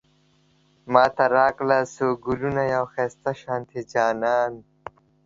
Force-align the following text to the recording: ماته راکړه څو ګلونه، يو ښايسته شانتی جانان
ماته 0.93 1.25
راکړه 1.35 1.79
څو 1.95 2.05
ګلونه، 2.23 2.63
يو 2.75 2.83
ښايسته 2.93 3.31
شانتی 3.41 3.79
جانان 3.91 4.51